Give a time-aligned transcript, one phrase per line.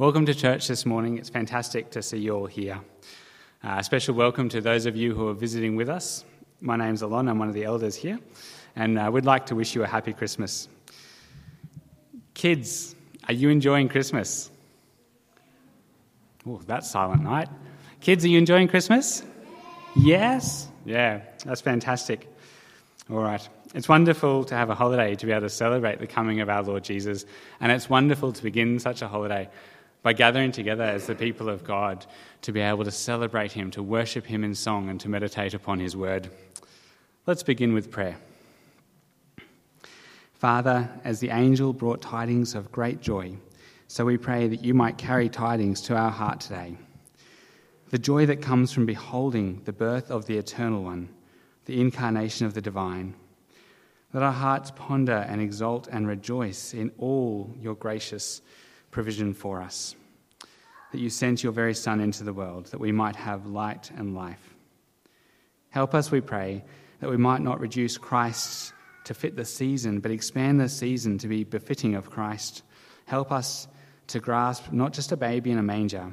[0.00, 1.18] Welcome to church this morning.
[1.18, 2.80] It's fantastic to see you all here.
[3.62, 6.24] Uh, a special welcome to those of you who are visiting with us.
[6.62, 8.18] My name's Alon, I'm one of the elders here,
[8.76, 10.70] and uh, we'd like to wish you a happy Christmas.
[12.32, 12.94] Kids,
[13.28, 14.50] are you enjoying Christmas?
[16.48, 17.50] Oh, that's silent night.
[18.00, 19.22] Kids, are you enjoying Christmas?
[19.94, 20.68] Yes?
[20.86, 22.26] Yeah, that's fantastic.
[23.10, 23.46] All right.
[23.74, 26.62] It's wonderful to have a holiday to be able to celebrate the coming of our
[26.62, 27.26] Lord Jesus,
[27.60, 29.46] and it's wonderful to begin such a holiday
[30.02, 32.06] by gathering together as the people of God
[32.42, 35.78] to be able to celebrate Him, to worship Him in song, and to meditate upon
[35.78, 36.30] His word.
[37.26, 38.16] Let's begin with prayer.
[40.32, 43.36] Father, as the angel brought tidings of great joy,
[43.88, 46.76] so we pray that you might carry tidings to our heart today.
[47.90, 51.08] The joy that comes from beholding the birth of the Eternal One,
[51.66, 53.14] the incarnation of the divine.
[54.14, 58.40] Let our hearts ponder and exult and rejoice in all your gracious
[58.90, 59.94] provision for us,
[60.92, 64.14] that you sent your very Son into the world, that we might have light and
[64.14, 64.54] life.
[65.70, 66.64] Help us, we pray,
[67.00, 68.72] that we might not reduce Christ
[69.04, 72.62] to fit the season, but expand the season to be befitting of Christ.
[73.06, 73.68] Help us
[74.08, 76.12] to grasp not just a baby in a manger,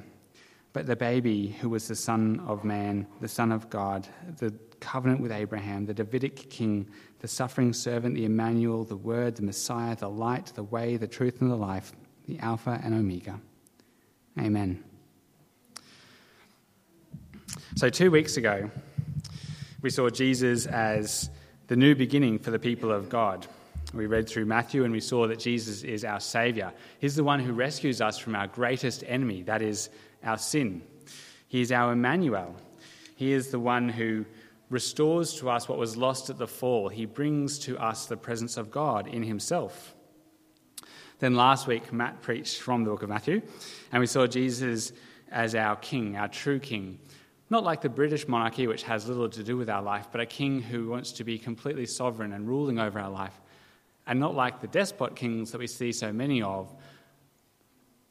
[0.73, 5.19] but the baby who was the Son of Man, the Son of God, the covenant
[5.19, 6.87] with Abraham, the Davidic king,
[7.19, 11.41] the suffering servant, the Emmanuel, the Word, the Messiah, the light, the way, the truth,
[11.41, 11.93] and the life
[12.27, 13.39] the Alpha and Omega.
[14.39, 14.83] Amen.
[17.75, 18.69] So, two weeks ago,
[19.81, 21.29] we saw Jesus as
[21.67, 23.47] the new beginning for the people of God.
[23.93, 26.73] We read through Matthew and we saw that Jesus is our Saviour.
[26.99, 29.89] He's the one who rescues us from our greatest enemy, that is,
[30.23, 30.81] our sin.
[31.47, 32.55] He is our Emmanuel.
[33.15, 34.25] He is the one who
[34.69, 36.89] restores to us what was lost at the fall.
[36.89, 39.95] He brings to us the presence of God in Himself.
[41.19, 43.41] Then last week, Matt preached from the book of Matthew,
[43.91, 44.91] and we saw Jesus
[45.31, 46.99] as our king, our true king.
[47.49, 50.25] Not like the British monarchy, which has little to do with our life, but a
[50.25, 53.33] king who wants to be completely sovereign and ruling over our life.
[54.05, 56.73] And not like the despot kings that we see so many of,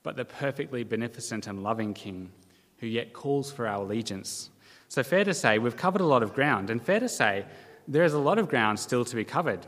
[0.02, 2.32] but the perfectly beneficent and loving king
[2.78, 4.50] who yet calls for our allegiance.
[4.88, 7.44] So, fair to say, we've covered a lot of ground, and fair to say,
[7.88, 9.66] there is a lot of ground still to be covered.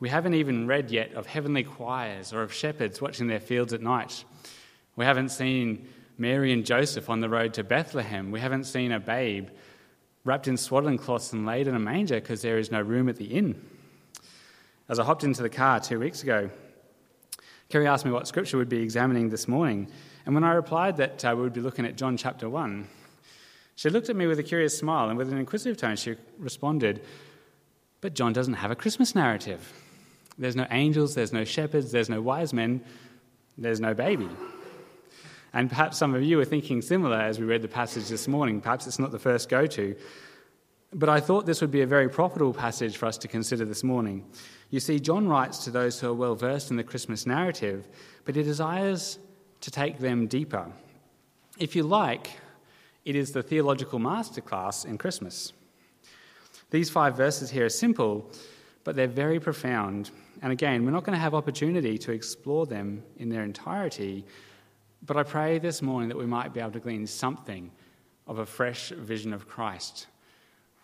[0.00, 3.80] We haven't even read yet of heavenly choirs or of shepherds watching their fields at
[3.80, 4.24] night.
[4.96, 8.30] We haven't seen Mary and Joseph on the road to Bethlehem.
[8.30, 9.48] We haven't seen a babe
[10.24, 13.16] wrapped in swaddling cloths and laid in a manger because there is no room at
[13.16, 13.60] the inn.
[14.88, 16.50] As I hopped into the car two weeks ago,
[17.68, 19.90] Kerry asked me what scripture we'd be examining this morning.
[20.26, 22.86] And when I replied that uh, we would be looking at John chapter 1,
[23.76, 27.02] she looked at me with a curious smile and with an inquisitive tone, she responded,
[28.04, 29.72] But John doesn't have a Christmas narrative.
[30.36, 32.84] There's no angels, there's no shepherds, there's no wise men,
[33.56, 34.28] there's no baby.
[35.54, 38.60] And perhaps some of you are thinking similar as we read the passage this morning.
[38.60, 39.96] Perhaps it's not the first go to.
[40.92, 43.82] But I thought this would be a very profitable passage for us to consider this
[43.82, 44.26] morning.
[44.68, 47.88] You see, John writes to those who are well versed in the Christmas narrative,
[48.26, 49.18] but he desires
[49.62, 50.70] to take them deeper.
[51.58, 52.32] If you like,
[53.06, 55.54] it is the theological masterclass in Christmas.
[56.74, 58.28] These five verses here are simple,
[58.82, 60.10] but they're very profound.
[60.42, 64.24] And again, we're not going to have opportunity to explore them in their entirety,
[65.06, 67.70] but I pray this morning that we might be able to glean something
[68.26, 70.08] of a fresh vision of Christ,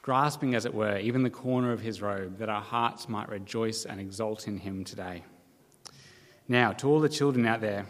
[0.01, 3.85] grasping, as it were, even the corner of his robe, that our hearts might rejoice
[3.85, 5.25] and exult in him today.
[6.47, 7.85] Now, to all the children out there,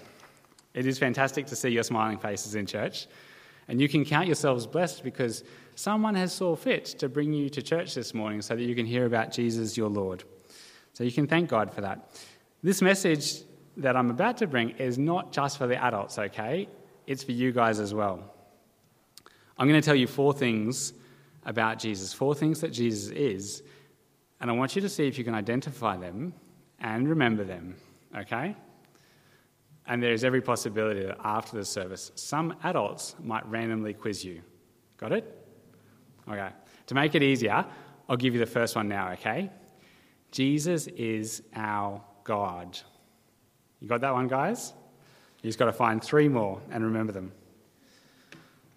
[0.72, 3.08] it is fantastic to see your smiling faces in church.
[3.68, 5.44] And you can count yourselves blessed because
[5.80, 8.84] someone has saw fit to bring you to church this morning so that you can
[8.84, 10.24] hear about Jesus your Lord.
[10.92, 12.20] So you can thank God for that.
[12.62, 13.42] This message
[13.78, 16.68] that I'm about to bring is not just for the adults, okay?
[17.06, 18.22] It's for you guys as well.
[19.56, 20.92] I'm going to tell you four things
[21.46, 23.62] about Jesus, four things that Jesus is,
[24.40, 26.34] and I want you to see if you can identify them
[26.80, 27.74] and remember them,
[28.14, 28.54] okay?
[29.86, 34.42] And there is every possibility that after the service, some adults might randomly quiz you.
[34.98, 35.39] Got it?
[36.30, 36.50] Okay.
[36.86, 37.64] To make it easier,
[38.08, 39.50] I'll give you the first one now, okay?
[40.30, 42.78] Jesus is our God.
[43.80, 44.72] You got that one, guys?
[45.42, 47.32] You just got to find three more and remember them.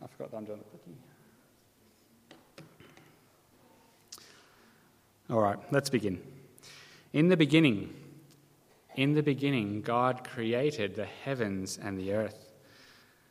[0.02, 0.98] I forgot that I'm doing the cookie.
[5.30, 6.22] All right, let's begin.
[7.14, 7.94] In the beginning,
[8.96, 12.50] in the beginning, God created the heavens and the earth.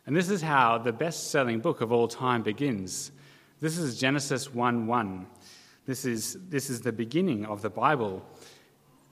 [0.07, 3.13] And this is how the best selling book of all time begins.
[3.63, 5.25] This is Genesis 1 1.
[5.87, 8.27] This is, this is the beginning of the Bible.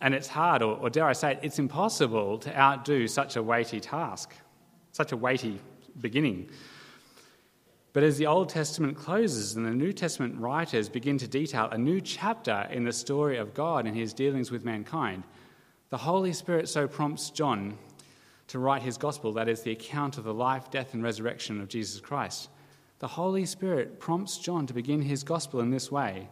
[0.01, 3.43] And it's hard, or, or dare I say it, it's impossible to outdo such a
[3.45, 4.35] weighty task.
[4.91, 5.61] such a weighty
[6.01, 6.51] beginning.
[7.93, 11.79] But as the Old Testament closes and the New Testament writers begin to detail a
[11.79, 15.23] new chapter in the story of God and his dealings with mankind,
[15.91, 17.79] the Holy Spirit so prompts John
[18.49, 21.69] to write his gospel, that is, the account of the life, death, and resurrection of
[21.69, 22.49] Jesus Christ.
[23.01, 26.29] The Holy Spirit prompts John to begin his gospel in this way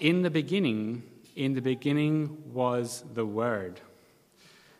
[0.00, 1.02] In the beginning,
[1.36, 3.80] in the beginning was the Word.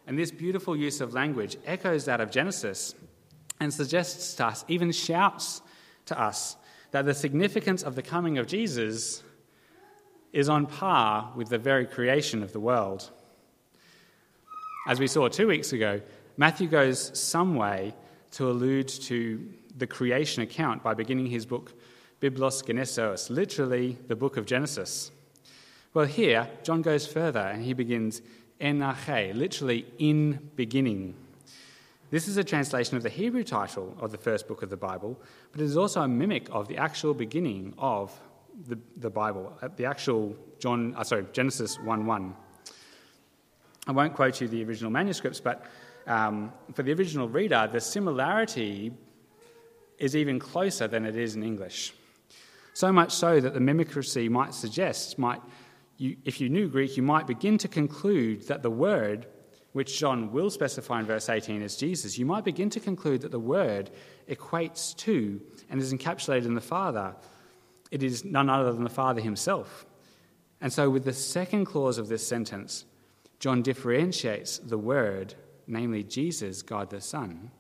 [0.07, 2.95] And this beautiful use of language echoes that of Genesis
[3.61, 5.61] and suggests to us, even shouts
[6.07, 6.57] to us,
[6.93, 9.23] that the significance of the coming of Jesus
[10.33, 13.11] is on par with the very creation of the world.
[14.87, 16.01] As we saw two weeks ago,
[16.39, 17.95] Matthew goes some way
[18.33, 19.47] to allude to
[19.81, 21.73] the creation account by beginning his book
[22.21, 25.11] Biblos Genesis, literally the book of Genesis.
[25.95, 28.23] Well, here, John goes further and he begins
[28.61, 31.17] En arche, literally in beginning.
[32.11, 35.19] This is a translation of the Hebrew title of the first book of the Bible,
[35.51, 38.13] but it is also a mimic of the actual beginning of
[38.69, 42.35] the, the Bible, uh, the actual John, uh, sorry, Genesis 1 1.
[43.87, 45.65] I won't quote you the original manuscripts, but
[46.07, 48.93] um, for the original reader, the similarity
[50.01, 51.93] is even closer than it is in English.
[52.73, 55.41] So much so that the mimicry might suggest, might,
[55.99, 59.27] you, if you knew Greek, you might begin to conclude that the word,
[59.73, 63.31] which John will specify in verse 18 as Jesus, you might begin to conclude that
[63.31, 63.91] the word
[64.29, 67.15] equates to and is encapsulated in the Father.
[67.91, 69.85] It is none other than the Father himself.
[70.61, 72.85] And so, with the second clause of this sentence,
[73.39, 75.35] John differentiates the Word,
[75.67, 77.51] namely Jesus, God the Son.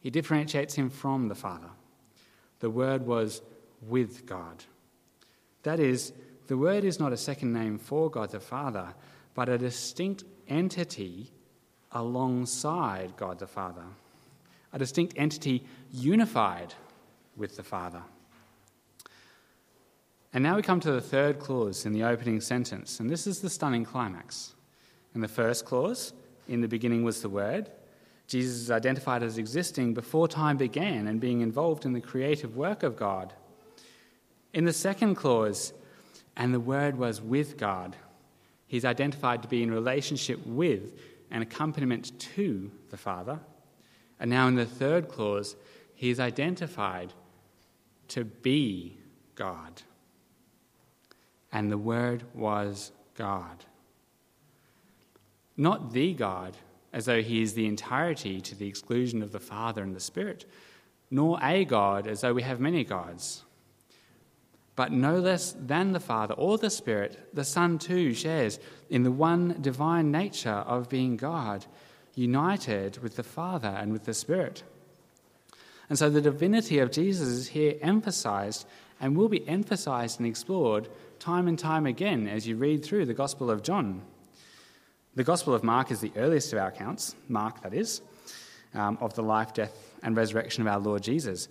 [0.00, 1.70] He differentiates him from the Father.
[2.60, 3.42] The Word was
[3.82, 4.64] with God.
[5.62, 6.12] That is,
[6.46, 8.94] the Word is not a second name for God the Father,
[9.34, 11.32] but a distinct entity
[11.92, 13.84] alongside God the Father,
[14.72, 16.74] a distinct entity unified
[17.36, 18.02] with the Father.
[20.32, 23.40] And now we come to the third clause in the opening sentence, and this is
[23.40, 24.54] the stunning climax.
[25.14, 26.12] In the first clause,
[26.48, 27.70] in the beginning was the Word.
[28.28, 32.82] Jesus is identified as existing before time began and being involved in the creative work
[32.82, 33.32] of God.
[34.54, 35.72] In the second clause,
[36.36, 37.96] and the Word was with God,
[38.68, 40.92] he's identified to be in relationship with
[41.30, 43.40] and accompaniment to the Father.
[44.20, 45.56] And now in the third clause,
[45.94, 47.12] he is identified
[48.08, 48.98] to be
[49.34, 49.82] God.
[51.50, 53.64] And the Word was God
[55.58, 56.56] not the God,
[56.92, 60.44] as though he is the entirety to the exclusion of the Father and the Spirit,
[61.10, 63.44] nor a God, as though we have many gods.
[64.76, 69.10] But no less than the Father or the Spirit, the Son too shares in the
[69.10, 71.66] one divine nature of being God,
[72.14, 74.62] united with the Father and with the Spirit.
[75.88, 78.66] And so the divinity of Jesus is here emphasized
[79.00, 80.88] and will be emphasized and explored
[81.18, 84.02] time and time again as you read through the Gospel of John.
[85.18, 88.02] The Gospel of Mark is the earliest of our accounts, Mark that is,
[88.72, 91.48] um, of the life, death, and resurrection of our Lord Jesus.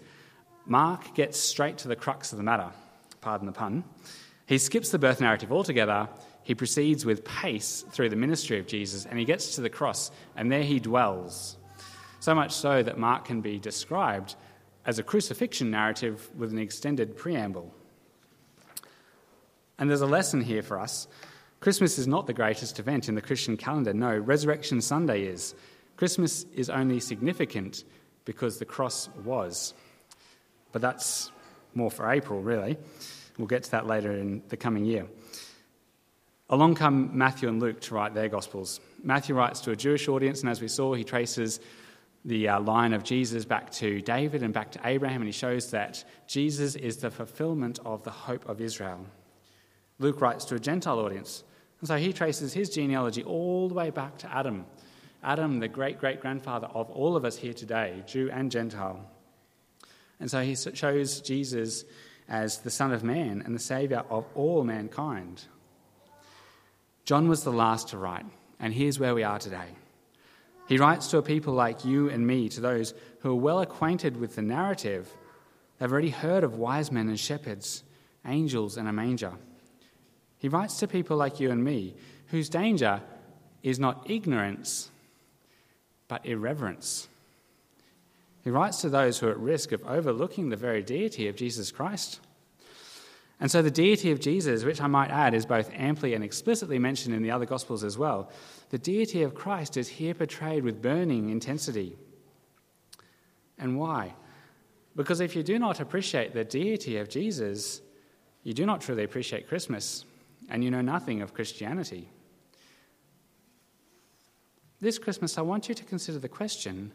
[0.66, 2.70] Mark gets straight to the crux of the matter,
[3.20, 3.84] pardon the pun.
[4.46, 6.08] He skips the birth narrative altogether.
[6.44, 10.12] He proceeds with pace through the ministry of Jesus and he gets to the cross,
[10.38, 11.58] and there he dwells.
[12.22, 14.36] So much so that Mark can be described
[14.86, 17.74] as a crucifixion narrative with an extended preamble.
[19.78, 21.10] And there's a lesson here for us
[21.60, 23.94] Christmas is not the greatest event in the Christian calendar.
[23.94, 25.56] No, Resurrection Sunday is.
[25.96, 27.84] Christmas is only significant
[28.26, 29.74] because the cross was.
[30.72, 31.32] But that's
[31.74, 32.78] more for April, really.
[33.38, 35.08] We'll get to that later in the coming year.
[36.50, 38.80] Along come Matthew and Luke to write their Gospels.
[39.04, 41.60] Matthew writes to a Jewish audience, and as we saw, he traces
[42.26, 45.72] the uh, line of Jesus back to David and back to Abraham, and he shows
[45.72, 49.06] that Jesus is the fulfillment of the hope of Israel.
[50.00, 51.44] Luke writes to a Gentile audience,
[51.80, 54.66] and so he traces his genealogy all the way back to Adam.
[55.24, 59.10] Adam, the great great grandfather of all of us here today, Jew and Gentile.
[60.20, 61.86] And so he shows Jesus
[62.28, 65.46] as the Son of Man and the Saviour of all mankind.
[67.06, 68.26] John was the last to write,
[68.60, 69.70] and here's where we are today.
[70.68, 74.18] He writes to a people like you and me, to those who are well acquainted
[74.18, 75.10] with the narrative.
[75.80, 77.84] They've already heard of wise men and shepherds,
[78.26, 79.32] angels and a manger.
[80.40, 81.96] He writes to people like you and me,
[82.28, 83.02] whose danger
[83.64, 84.90] is not ignorance,
[86.08, 87.08] but irreverence.
[88.44, 91.72] He writes to those who are at risk of overlooking the very deity of Jesus
[91.72, 92.22] Christ.
[93.40, 96.80] And so, the deity of Jesus, which I might add is both amply and explicitly
[96.80, 98.32] mentioned in the other Gospels as well,
[98.70, 101.98] the deity of Christ is here portrayed with burning intensity.
[103.60, 104.14] And why?
[104.96, 107.82] Because if you do not appreciate the deity of Jesus,
[108.44, 110.06] you do not truly appreciate Christmas,
[110.50, 112.10] and you know nothing of Christianity.
[114.80, 116.92] This Christmas, I want you to consider the question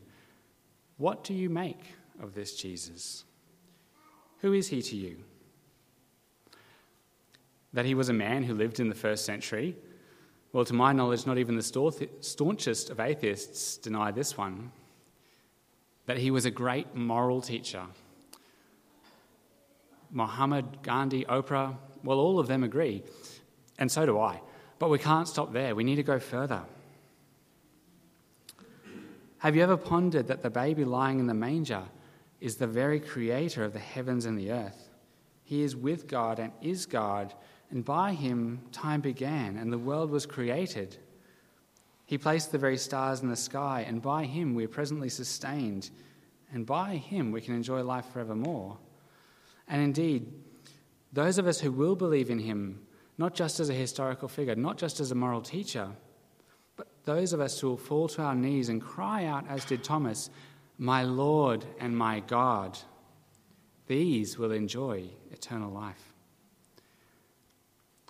[0.98, 1.82] what do you make
[2.20, 3.24] of this Jesus?
[4.40, 5.16] Who is he to you?
[7.72, 9.76] That he was a man who lived in the first century?
[10.52, 14.70] Well, to my knowledge, not even the staunchest of atheists deny this one.
[16.06, 17.84] That he was a great moral teacher.
[20.10, 23.02] Muhammad, Gandhi, Oprah, well, all of them agree,
[23.82, 24.40] and so do I.
[24.78, 26.62] But we can't stop there, we need to go further.
[29.38, 31.82] Have you ever pondered that the baby lying in the manger
[32.40, 34.88] is the very creator of the heavens and the earth?
[35.42, 37.34] He is with God and is God,
[37.72, 40.96] and by him time began and the world was created.
[42.06, 45.90] He placed the very stars in the sky, and by him we are presently sustained,
[46.52, 48.78] and by him we can enjoy life forevermore.
[49.66, 50.32] And indeed,
[51.12, 52.86] those of us who will believe in him,
[53.18, 55.88] not just as a historical figure, not just as a moral teacher,
[56.76, 59.84] but those of us who will fall to our knees and cry out, as did
[59.84, 60.30] Thomas,
[60.78, 62.78] My Lord and my God,
[63.86, 66.12] these will enjoy eternal life.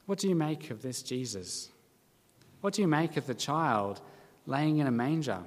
[0.06, 1.68] What do you make of this Jesus?
[2.60, 4.00] What do you make of the child
[4.46, 5.38] laying in a manger?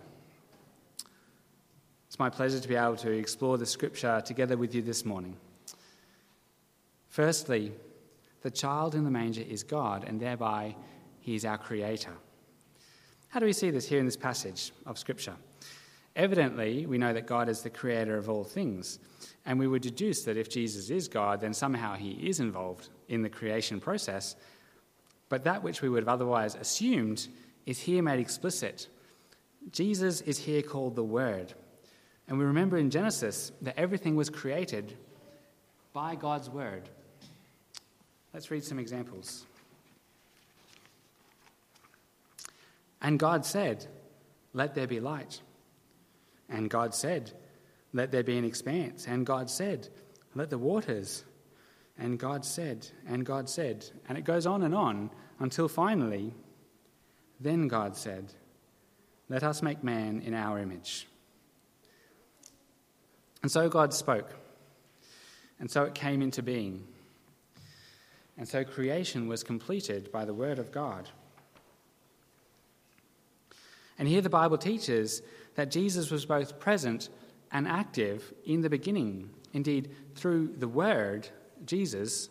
[2.08, 5.36] It's my pleasure to be able to explore the scripture together with you this morning.
[7.10, 7.74] Firstly,
[8.46, 10.76] the child in the manger is God, and thereby
[11.20, 12.14] he is our creator.
[13.30, 15.34] How do we see this here in this passage of Scripture?
[16.16, 19.00] Evidently, we know that God is the creator of all things,
[19.48, 23.24] and we would deduce that if Jesus is God, then somehow he is involved in
[23.24, 24.36] the creation process.
[25.28, 27.28] But that which we would have otherwise assumed
[27.66, 28.90] is here made explicit.
[29.72, 31.56] Jesus is here called the Word.
[32.28, 34.96] And we remember in Genesis that everything was created
[35.94, 36.92] by God's Word.
[38.36, 39.46] Let's read some examples.
[43.02, 43.88] And God said,
[44.52, 45.40] Let there be light.
[46.50, 47.32] And God said,
[47.94, 49.08] Let there be an expanse.
[49.08, 49.88] And God said,
[50.36, 51.24] Let the waters.
[51.98, 53.86] And God said, and God said.
[54.10, 56.34] And it goes on and on until finally,
[57.40, 58.34] then God said,
[59.30, 61.08] Let us make man in our image.
[63.42, 64.36] And so God spoke.
[65.58, 66.86] And so it came into being.
[68.38, 71.10] And so creation was completed by the word of God.
[73.98, 75.22] And here the Bible teaches
[75.56, 77.10] that Jesus was both present
[77.52, 79.30] and active in the beginning.
[79.54, 81.30] Indeed, through the Word,
[81.66, 82.30] Jesus,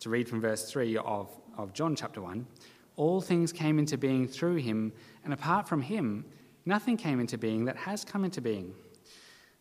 [0.00, 2.46] to read from verse 3 of, of John chapter 1,
[2.96, 4.92] all things came into being through him,
[5.24, 6.24] and apart from him,
[6.66, 8.74] nothing came into being that has come into being.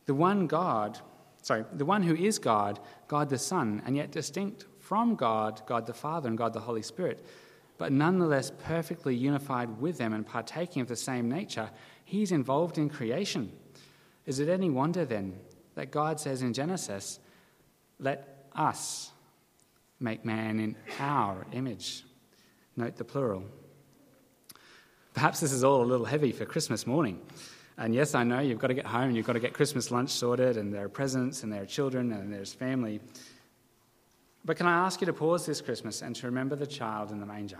[0.05, 0.99] The one God,
[1.43, 5.85] sorry, the one who is God, God the Son, and yet distinct from God, God
[5.85, 7.25] the Father, and God the Holy Spirit
[7.77, 11.69] but nonetheless perfectly unified with them and partaking of the same nature,
[12.03, 13.51] he's involved in creation.
[14.25, 15.35] Is it any wonder then
[15.75, 17.19] that God says in Genesis,
[17.99, 19.11] Let us
[19.99, 22.03] make man in our image?
[22.75, 23.43] Note the plural.
[25.13, 27.19] Perhaps this is all a little heavy for Christmas morning.
[27.79, 30.09] And yes, I know you've got to get home, you've got to get Christmas lunch
[30.09, 32.99] sorted, and there are presents, and there are children, and there's family.
[34.47, 37.19] But can I ask you to pause this Christmas and to remember the child in
[37.19, 37.59] the manger?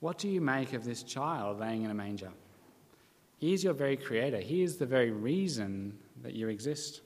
[0.00, 2.30] What do you make of this child laying in a manger?
[3.36, 7.02] He is your very creator, He is the very reason that you exist.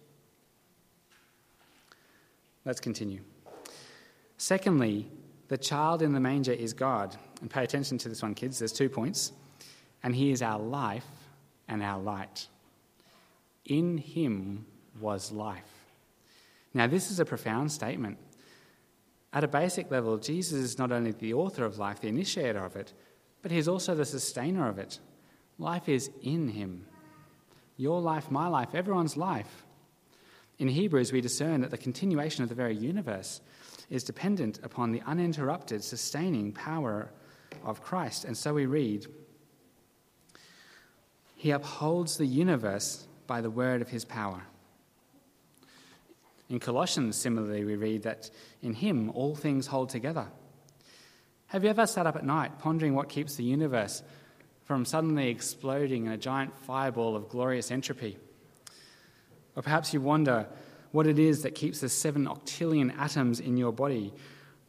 [2.65, 3.23] Let's continue.
[4.39, 5.11] Secondly,
[5.49, 7.17] the child in the manger is God.
[7.41, 8.61] And pay attention to this one, kids.
[8.61, 9.33] There's two points.
[10.05, 11.09] And He is our life
[11.67, 12.47] and our light.
[13.65, 14.65] In Him
[15.01, 15.82] was life.
[16.75, 18.19] Now, this is a profound statement.
[19.33, 22.77] At a basic level, Jesus is not only the author of life, the initiator of
[22.77, 22.93] it,
[23.41, 24.99] but he's also the sustainer of it.
[25.59, 26.87] Life is in him.
[27.77, 29.65] Your life, my life, everyone's life.
[30.59, 33.41] In Hebrews, we discern that the continuation of the very universe
[33.91, 37.11] is dependent upon the uninterrupted, sustaining power
[37.65, 38.25] of Christ.
[38.25, 39.07] And so we read
[41.37, 44.43] He upholds the universe by the word of his power.
[46.53, 48.29] In Colossians, similarly, we read that
[48.61, 50.27] in him all things hold together.
[51.47, 54.03] Have you ever sat up at night pondering what keeps the universe
[54.67, 58.19] from suddenly exploding in a giant fireball of glorious entropy?
[59.57, 60.47] Or perhaps you wonder
[60.91, 64.13] what it is that keeps the seven octillion atoms in your body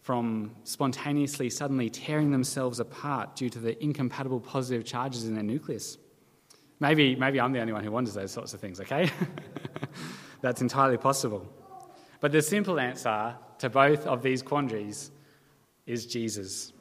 [0.04, 5.98] from spontaneously suddenly tearing themselves apart due to the incompatible positive charges in their nucleus.
[6.80, 9.12] Maybe, maybe I'm the only one who wonders those sorts of things, okay?
[10.42, 11.46] That's entirely possible.
[12.24, 15.12] But the simple answer to both of these quandaries
[15.86, 16.72] is Jesus.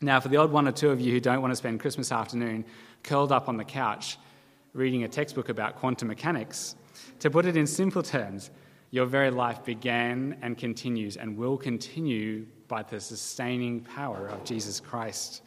[0.00, 2.12] Now, for the odd one or two of you who don't want to spend Christmas
[2.12, 2.64] afternoon
[3.02, 4.18] curled up on the couch
[4.72, 6.76] reading a textbook about quantum mechanics,
[7.18, 8.52] to put it in simple terms,
[8.92, 14.78] your very life began and continues and will continue by the sustaining power of Jesus
[14.78, 15.42] Christ.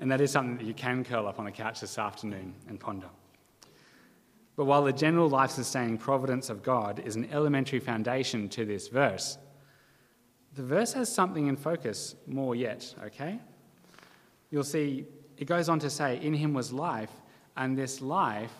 [0.00, 2.80] And that is something that you can curl up on a couch this afternoon and
[2.80, 3.10] ponder.
[4.56, 8.88] But while the general life sustaining providence of God is an elementary foundation to this
[8.88, 9.38] verse,
[10.54, 13.40] the verse has something in focus more yet, okay?
[14.50, 15.06] You'll see
[15.40, 17.10] it goes on to say, In him was life,
[17.56, 18.52] and this life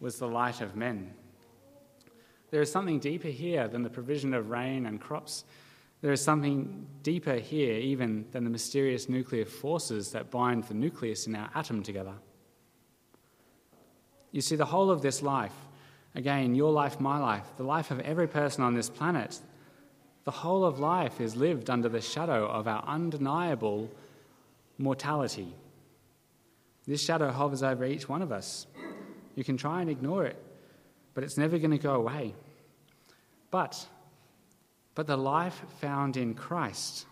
[0.00, 1.14] was the light of men.
[2.50, 5.44] There is something deeper here than the provision of rain and crops.
[6.02, 11.26] There is something deeper here, even than the mysterious nuclear forces that bind the nucleus
[11.26, 12.14] in our atom together.
[14.32, 15.54] You see, the whole of this life,
[16.14, 19.38] again, your life, my life, the life of every person on this planet,
[20.24, 23.90] the whole of life is lived under the shadow of our undeniable
[24.76, 25.54] mortality.
[26.86, 28.66] This shadow hovers over each one of us.
[29.34, 30.36] You can try and ignore it,
[31.14, 32.34] but it's never going to go away.
[33.50, 33.86] But,
[34.94, 37.06] but the life found in Christ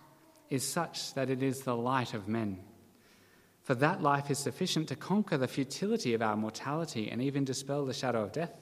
[0.50, 2.58] is such that it is the light of men.
[3.66, 7.85] For that life is sufficient to conquer the futility of our mortality and even dispel
[7.85, 8.52] the shadow of death.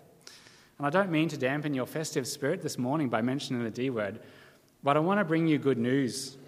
[0.78, 3.90] And I don't mean to dampen your festive spirit this morning by mentioning the D
[3.90, 4.20] word,
[4.82, 6.38] but I want to bring you good news.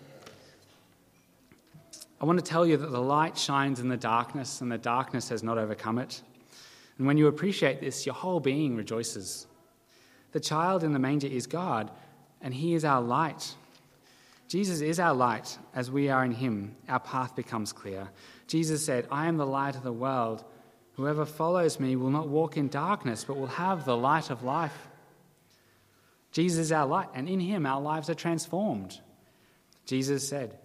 [2.18, 5.28] I want to tell you that the light shines in the darkness, and the darkness
[5.28, 6.22] has not overcome it.
[6.96, 9.46] And when you appreciate this, your whole being rejoices.
[10.32, 11.90] The child in the manger is God,
[12.40, 13.54] and He is our light.
[14.48, 15.58] Jesus is our light.
[15.74, 18.08] As we are in Him, our path becomes clear.
[18.46, 20.44] Jesus said, I am the light of the world.
[20.94, 24.88] Whoever follows me will not walk in darkness, but will have the light of life.
[26.32, 29.00] Jesus is our light, and in Him our lives are transformed.
[29.84, 30.58] Jesus said,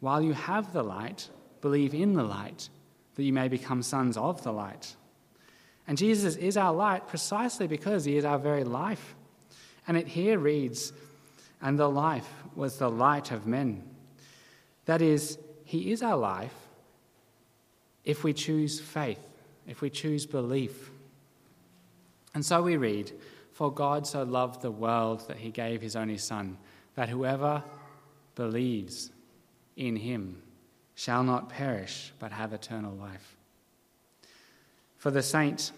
[0.00, 1.28] while you have the light,
[1.60, 2.68] believe in the light,
[3.14, 4.94] that you may become sons of the light.
[5.88, 9.14] And Jesus is our light precisely because he is our very life.
[9.88, 10.92] And it here reads,
[11.62, 13.84] And the life was the light of men.
[14.84, 16.54] That is, he is our life
[18.06, 19.20] if we choose faith,
[19.66, 20.90] if we choose belief.
[22.32, 23.12] And so we read,
[23.52, 26.56] For God so loved the world that he gave his only Son,
[26.94, 27.62] that whoever
[28.36, 29.10] believes
[29.76, 30.40] in him
[30.94, 33.36] shall not perish, but have eternal life.
[34.96, 35.72] For the saint,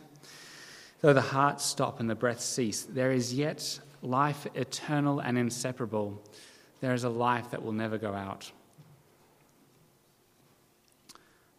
[1.00, 6.22] though the heart stop and the breath cease, there is yet life eternal and inseparable.
[6.80, 8.52] There is a life that will never go out.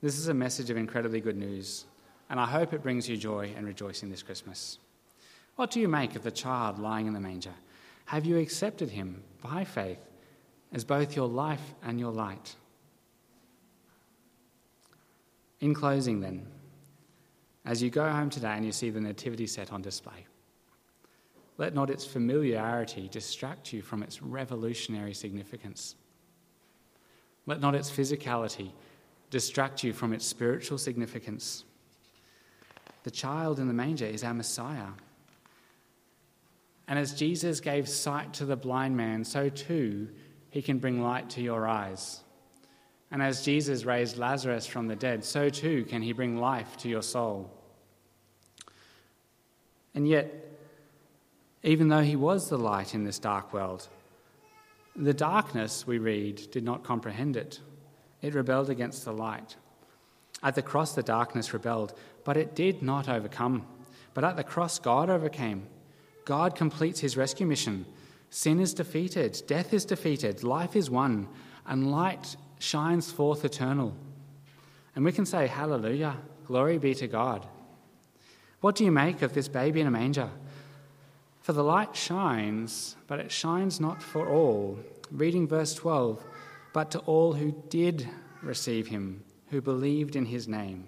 [0.02, 1.86] This is a message of incredibly good news,
[2.30, 4.80] and I hope it brings you joy and rejoicing this Christmas.
[5.56, 7.54] What do you make of the child lying in the manger?
[8.06, 10.00] Have you accepted him by faith
[10.72, 12.56] as both your life and your light.
[15.62, 16.46] In closing, then,
[17.66, 20.26] as you go home today and you see the Nativity set on display,
[21.58, 25.96] let not its familiarity distract you from its revolutionary significance.
[27.46, 28.72] Let not its physicality
[29.30, 31.64] distract you from its spiritual significance.
[33.04, 34.90] The child in the manger is our Messiah.
[36.88, 40.10] And as Jesus gave sight to the blind man, so too
[40.50, 42.22] he can bring light to your eyes.
[43.12, 46.90] And as Jesus raised Lazarus from the dead, so too can he bring life to
[46.90, 47.52] your soul.
[49.94, 50.34] And yet,
[51.64, 53.88] even though he was the light in this dark world,
[54.96, 57.60] the darkness, we read, did not comprehend it.
[58.22, 59.56] It rebelled against the light.
[60.42, 63.66] At the cross, the darkness rebelled, but it did not overcome.
[64.14, 65.68] But at the cross, God overcame.
[66.26, 67.86] God completes his rescue mission
[68.30, 71.28] Sin is defeated, death is defeated, life is won,
[71.66, 73.96] and light shines forth eternal.
[74.96, 77.48] And we can say, Hallelujah, glory be to God.
[78.62, 80.30] What do you make of this baby in a manger?
[81.42, 84.78] For the light shines, but it shines not for all.
[85.10, 86.24] Reading verse 12,
[86.74, 88.08] but to all who did
[88.42, 90.88] receive him, who believed in his name,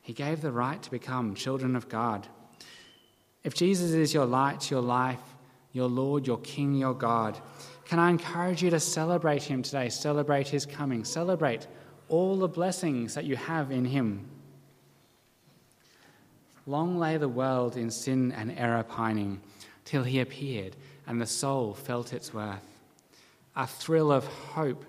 [0.00, 2.26] he gave the right to become children of God.
[3.42, 5.20] If Jesus is your light, your life,
[5.76, 7.38] your Lord, your King, your God.
[7.84, 9.90] Can I encourage you to celebrate Him today?
[9.90, 11.04] Celebrate His coming.
[11.04, 11.66] Celebrate
[12.08, 14.26] all the blessings that you have in Him.
[16.66, 19.42] Long lay the world in sin and error pining,
[19.84, 22.66] till He appeared and the soul felt its worth.
[23.54, 24.84] A thrill of hope,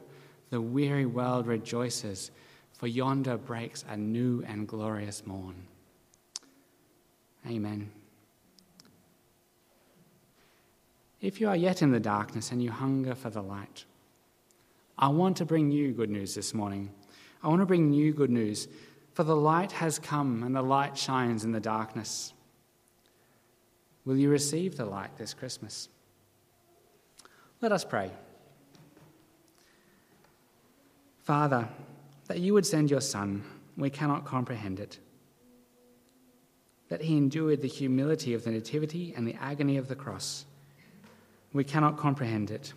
[0.50, 2.32] the weary world rejoices,
[2.74, 5.56] for yonder breaks a new and glorious morn.
[7.48, 7.90] Amen.
[11.22, 13.86] If you are yet in the darkness and you hunger for the light,
[14.98, 16.92] I want to bring you good news this morning.
[17.44, 18.68] I want to bring you good news,
[19.14, 22.34] for the light has come and the light shines in the darkness.
[24.06, 25.90] Will you receive the light this Christmas?
[27.62, 28.12] Let us pray.
[31.28, 31.68] Father,
[32.28, 33.44] that you would send your Son,
[33.76, 34.98] we cannot comprehend it.
[36.88, 40.46] That he endured the humility of the Nativity and the agony of the cross,
[41.52, 42.72] we cannot comprehend it.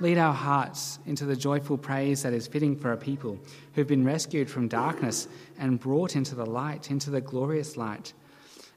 [0.00, 3.38] Lead our hearts into the joyful praise that is fitting for a people
[3.76, 8.12] who've been rescued from darkness and brought into the light, into the glorious light,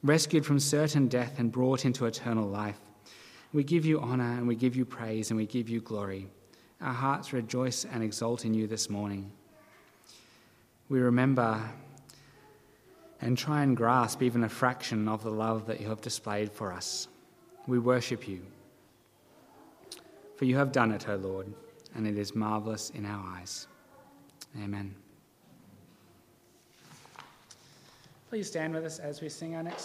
[0.03, 2.79] rescued from certain death and brought into eternal life.
[3.51, 6.27] We give you honour and we give you praise and we give you glory.
[6.81, 9.31] Our hearts rejoice and exult in you this morning.
[10.89, 11.61] We remember
[13.21, 16.73] and try and grasp even a fraction of the love that you have displayed for
[16.73, 17.07] us.
[17.67, 18.41] We worship you.
[20.35, 21.53] For you have done it, O Lord,
[21.93, 23.67] and it is marvellous in our eyes.
[24.61, 24.95] Amen.
[28.29, 29.77] Please stand with us as we sing our next